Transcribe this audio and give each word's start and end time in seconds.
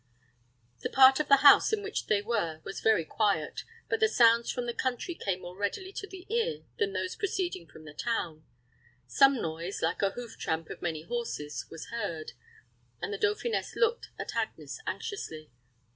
The 0.79 0.89
part 0.89 1.19
of 1.19 1.27
the 1.27 1.45
house 1.45 1.71
in 1.71 1.83
which 1.83 2.07
they 2.07 2.23
were 2.23 2.59
was 2.63 2.79
very 2.81 3.05
quiet; 3.05 3.63
but 3.87 3.99
the 3.99 4.07
sounds 4.07 4.49
from 4.51 4.65
the 4.65 4.73
country 4.73 5.13
came 5.13 5.41
more 5.41 5.55
readily 5.55 5.93
to 5.93 6.07
the 6.07 6.25
ear 6.27 6.63
than 6.79 6.93
those 6.93 7.15
proceeding 7.15 7.67
from 7.67 7.85
the 7.85 7.93
town. 7.93 8.43
Some 9.05 9.39
noise, 9.39 9.83
like 9.83 9.99
the 9.99 10.09
hoof 10.09 10.39
tramp 10.39 10.71
of 10.71 10.81
many 10.81 11.03
horses, 11.03 11.67
was 11.69 11.91
heard, 11.91 12.31
and 12.99 13.13
the 13.13 13.19
dauphiness 13.19 13.75
looked 13.75 14.09
at 14.17 14.35
Agnes 14.35 14.79
anxiously. 14.87 15.51